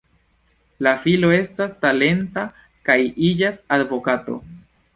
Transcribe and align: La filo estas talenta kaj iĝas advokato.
La 0.85 0.93
filo 1.03 1.29
estas 1.35 1.75
talenta 1.85 2.47
kaj 2.89 2.99
iĝas 3.31 3.63
advokato. 3.79 4.43